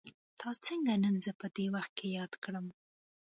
تا 0.39 0.49
څنګه 0.65 0.93
نن 1.03 1.15
زه 1.25 1.31
په 1.39 1.47
دې 1.55 1.65
وخت 1.75 1.91
کې 1.97 2.07
ياد 2.17 2.33
کړم. 2.43 2.65